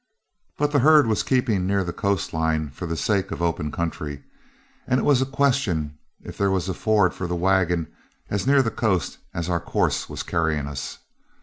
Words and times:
But 0.57 0.71
the 0.71 0.79
herd 0.79 1.05
was 1.05 1.21
keeping 1.21 1.67
near 1.67 1.83
the 1.83 1.93
coast 1.93 2.33
line 2.33 2.71
for 2.71 2.87
the 2.87 2.97
sake 2.97 3.29
of 3.29 3.39
open 3.39 3.71
country, 3.71 4.23
and 4.87 4.99
it 4.99 5.03
was 5.03 5.21
a 5.21 5.27
question 5.27 5.95
if 6.23 6.39
there 6.39 6.49
was 6.49 6.67
a 6.67 6.73
ford 6.73 7.13
for 7.13 7.27
the 7.27 7.35
wagon 7.35 7.85
as 8.27 8.47
near 8.47 8.63
the 8.63 8.71
coast 8.71 9.19
as 9.31 9.47
our 9.47 9.59
course 9.59 10.09
was 10.09 10.23
carrying 10.23 10.65
us. 10.67 10.97